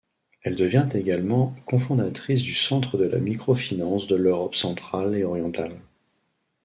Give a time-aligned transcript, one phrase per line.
[0.41, 5.77] Elle devient également cofondatrice du Centre de la microfinance de l'Europe centrale et orientale.